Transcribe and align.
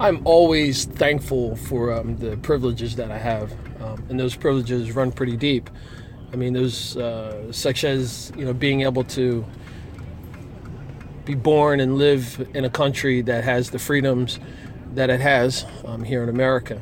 I'm 0.00 0.24
always 0.24 0.84
thankful 0.84 1.56
for 1.56 1.92
um, 1.92 2.16
the 2.18 2.36
privileges 2.36 2.94
that 2.96 3.10
I 3.10 3.18
have, 3.18 3.52
um, 3.82 4.04
and 4.08 4.18
those 4.18 4.36
privileges 4.36 4.92
run 4.92 5.10
pretty 5.10 5.36
deep. 5.36 5.68
I 6.32 6.36
mean, 6.36 6.52
those 6.52 6.96
uh, 6.96 7.50
such 7.52 7.82
as 7.82 8.30
you 8.36 8.44
know 8.44 8.52
being 8.52 8.82
able 8.82 9.02
to 9.04 9.44
be 11.24 11.34
born 11.34 11.80
and 11.80 11.98
live 11.98 12.48
in 12.54 12.64
a 12.64 12.70
country 12.70 13.22
that 13.22 13.42
has 13.42 13.70
the 13.70 13.78
freedoms 13.80 14.38
that 14.94 15.10
it 15.10 15.20
has 15.20 15.66
um, 15.84 16.04
here 16.04 16.22
in 16.22 16.28
America, 16.28 16.80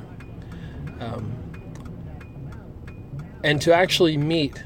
um, 1.01 1.33
and 3.43 3.63
to 3.63 3.75
actually 3.75 4.19
meet 4.19 4.63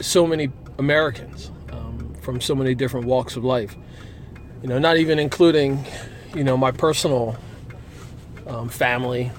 so 0.00 0.28
many 0.28 0.48
Americans 0.78 1.50
um, 1.72 2.14
from 2.20 2.40
so 2.40 2.54
many 2.54 2.72
different 2.72 3.06
walks 3.06 3.34
of 3.34 3.42
life. 3.42 3.76
You 4.62 4.68
know, 4.68 4.78
not 4.78 4.96
even 4.96 5.18
including 5.18 5.84
you 6.34 6.44
know 6.44 6.56
my 6.56 6.70
personal 6.70 7.36
um, 8.46 8.68
family, 8.68 9.30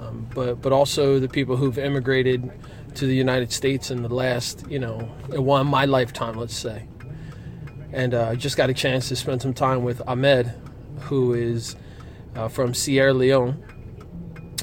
um, 0.00 0.26
but 0.34 0.60
but 0.60 0.72
also 0.72 1.18
the 1.18 1.28
people 1.28 1.56
who've 1.56 1.78
immigrated 1.78 2.50
to 2.94 3.06
the 3.06 3.14
United 3.14 3.52
States 3.52 3.90
in 3.90 4.02
the 4.02 4.08
last 4.08 4.64
you 4.68 4.78
know 4.78 4.98
one 5.28 5.66
my 5.66 5.84
lifetime, 5.84 6.36
let's 6.36 6.56
say. 6.56 6.86
And 7.92 8.14
uh, 8.14 8.30
I 8.30 8.36
just 8.36 8.56
got 8.56 8.68
a 8.68 8.74
chance 8.74 9.08
to 9.08 9.16
spend 9.16 9.40
some 9.40 9.54
time 9.54 9.84
with 9.84 10.02
Ahmed, 10.06 10.52
who 11.00 11.32
is 11.32 11.76
uh, 12.34 12.48
from 12.48 12.74
Sierra 12.74 13.14
Leone. 13.14 13.62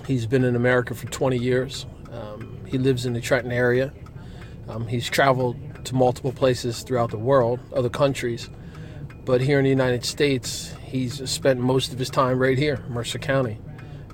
He's 0.05 0.25
been 0.25 0.43
in 0.43 0.55
America 0.55 0.93
for 0.93 1.07
20 1.07 1.37
years. 1.37 1.85
Um, 2.11 2.59
he 2.67 2.77
lives 2.77 3.05
in 3.05 3.13
the 3.13 3.21
Trenton 3.21 3.51
area. 3.51 3.93
Um, 4.67 4.87
he's 4.87 5.09
traveled 5.09 5.57
to 5.85 5.95
multiple 5.95 6.31
places 6.31 6.83
throughout 6.83 7.11
the 7.11 7.17
world, 7.17 7.59
other 7.73 7.89
countries, 7.89 8.49
but 9.25 9.41
here 9.41 9.57
in 9.57 9.63
the 9.63 9.69
United 9.69 10.03
States, 10.03 10.73
he's 10.83 11.29
spent 11.29 11.59
most 11.59 11.93
of 11.93 11.99
his 11.99 12.09
time 12.09 12.39
right 12.39 12.57
here, 12.57 12.83
Mercer 12.89 13.19
County. 13.19 13.59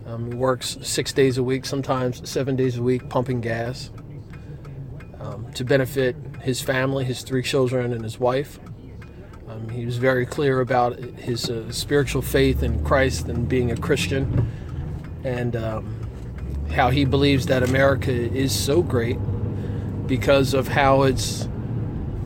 Um, 0.05 0.31
he 0.31 0.37
works 0.37 0.77
six 0.81 1.13
days 1.13 1.37
a 1.37 1.43
week, 1.43 1.65
sometimes 1.65 2.27
seven 2.29 2.55
days 2.55 2.77
a 2.77 2.83
week, 2.83 3.09
pumping 3.09 3.41
gas 3.41 3.91
um, 5.19 5.51
to 5.53 5.63
benefit 5.63 6.15
his 6.41 6.61
family, 6.61 7.05
his 7.05 7.21
three 7.21 7.43
children, 7.43 7.93
and 7.93 8.03
his 8.03 8.19
wife. 8.19 8.59
Um, 9.47 9.67
he 9.69 9.85
was 9.85 9.97
very 9.97 10.25
clear 10.25 10.61
about 10.61 10.97
his 10.99 11.49
uh, 11.49 11.71
spiritual 11.71 12.21
faith 12.21 12.63
in 12.63 12.83
Christ 12.83 13.27
and 13.27 13.47
being 13.47 13.71
a 13.71 13.77
Christian, 13.77 14.51
and 15.23 15.55
um, 15.55 16.09
how 16.71 16.89
he 16.89 17.03
believes 17.05 17.47
that 17.47 17.63
America 17.63 18.11
is 18.11 18.57
so 18.57 18.81
great 18.81 19.17
because 20.07 20.53
of 20.53 20.67
how 20.67 21.03
it's 21.03 21.47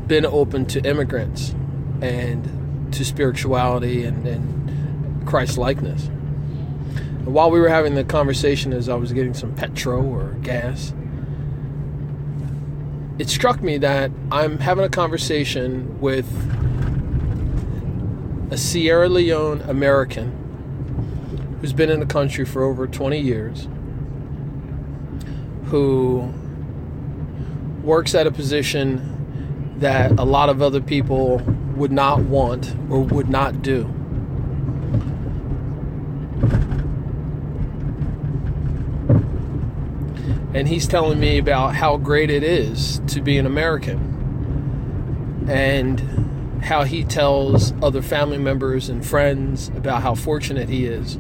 been 0.08 0.26
open 0.26 0.66
to 0.66 0.82
immigrants 0.82 1.56
and 2.02 2.63
to 2.94 3.06
spirituality 3.06 4.04
and, 4.04 4.26
and 4.26 5.28
Christ 5.28 5.58
likeness. 5.58 6.10
While 7.26 7.52
we 7.52 7.60
were 7.60 7.70
having 7.70 7.96
the 7.96 8.04
conversation, 8.04 8.74
as 8.74 8.90
I 8.90 8.96
was 8.96 9.14
getting 9.14 9.34
some 9.34 9.56
petrol 9.56 10.06
or 10.14 10.34
gas, 10.42 10.94
it 13.18 13.30
struck 13.30 13.62
me 13.62 13.78
that 13.78 14.12
I'm 14.32 14.60
having 14.60 14.84
a 14.84 14.90
conversation 14.90 16.00
with 16.02 16.28
a 18.52 18.58
Sierra 18.58 19.08
Leone 19.08 19.62
American 19.62 20.40
who's 21.62 21.74
been 21.74 21.90
in 21.90 22.00
the 22.00 22.06
country 22.06 22.44
for 22.44 22.64
over 22.64 22.88
20 22.88 23.20
years, 23.20 23.68
who 25.66 26.32
works 27.84 28.14
at 28.16 28.28
a 28.28 28.32
position 28.32 29.78
that 29.80 30.12
a 30.20 30.24
lot 30.24 30.50
of 30.50 30.62
other 30.62 30.82
people 30.82 31.40
would 31.76 31.92
not 31.92 32.22
want 32.22 32.76
or 32.90 33.02
would 33.02 33.30
not 33.30 33.62
do. 33.62 33.84
And 40.54 40.68
he's 40.68 40.88
telling 40.88 41.20
me 41.20 41.40
about 41.40 41.76
how 41.76 41.98
great 41.98 42.30
it 42.30 42.44
is 42.44 43.02
to 43.08 43.22
be 43.22 43.38
an 43.38 43.46
American 43.46 45.46
and 45.50 46.00
how 46.64 46.84
he 46.84 47.04
tells 47.04 47.74
other 47.82 48.02
family 48.02 48.38
members 48.38 48.88
and 48.88 49.06
friends 49.06 49.70
about 49.70 50.04
how 50.04 50.16
fortunate 50.16 50.70
he 50.70 50.86
is 50.86 51.18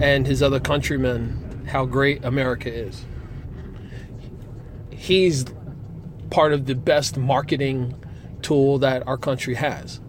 and 0.00 0.26
his 0.26 0.42
other 0.42 0.60
countrymen 0.60 1.64
how 1.68 1.84
great 1.84 2.24
America 2.24 2.72
is. 2.72 3.04
He's 4.90 5.44
part 6.30 6.52
of 6.52 6.66
the 6.66 6.74
best 6.74 7.16
marketing 7.16 7.94
tool 8.40 8.78
that 8.78 9.06
our 9.06 9.16
country 9.16 9.54
has. 9.54 10.00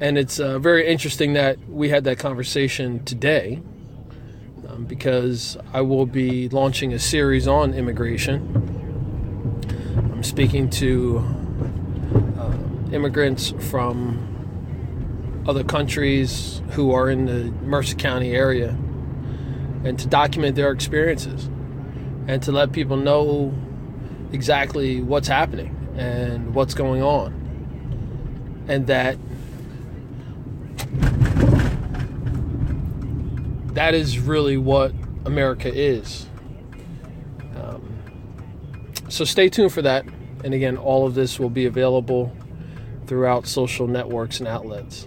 And 0.00 0.16
it's 0.16 0.38
uh, 0.38 0.58
very 0.60 0.86
interesting 0.86 1.32
that 1.32 1.58
we 1.68 1.88
had 1.88 2.04
that 2.04 2.18
conversation 2.18 3.04
today 3.04 3.60
um, 4.68 4.84
because 4.84 5.56
I 5.72 5.80
will 5.80 6.06
be 6.06 6.48
launching 6.50 6.92
a 6.92 7.00
series 7.00 7.48
on 7.48 7.74
immigration. 7.74 8.76
I'm 10.12 10.22
speaking 10.22 10.70
to 10.70 11.18
uh, 12.38 12.56
immigrants 12.92 13.54
from 13.70 15.44
other 15.48 15.64
countries 15.64 16.62
who 16.70 16.92
are 16.92 17.10
in 17.10 17.26
the 17.26 17.50
Mercer 17.64 17.96
County 17.96 18.34
area 18.34 18.76
and 19.84 19.98
to 19.98 20.06
document 20.06 20.54
their 20.54 20.70
experiences 20.70 21.48
and 22.28 22.42
to 22.42 22.52
let 22.52 22.70
people 22.72 22.96
know 22.96 23.52
exactly 24.32 25.00
what's 25.00 25.28
happening 25.28 25.74
and 25.96 26.54
what's 26.54 26.74
going 26.74 27.02
on. 27.02 27.34
And 28.68 28.86
that 28.86 29.16
that 33.74 33.94
is 33.94 34.18
really 34.18 34.56
what 34.56 34.92
America 35.24 35.72
is. 35.72 36.26
Um, 37.56 37.98
so 39.08 39.24
stay 39.24 39.48
tuned 39.48 39.72
for 39.72 39.82
that. 39.82 40.04
And 40.44 40.54
again, 40.54 40.76
all 40.76 41.06
of 41.06 41.14
this 41.14 41.38
will 41.38 41.50
be 41.50 41.66
available 41.66 42.34
throughout 43.06 43.46
social 43.46 43.86
networks 43.86 44.38
and 44.40 44.48
outlets. 44.48 45.06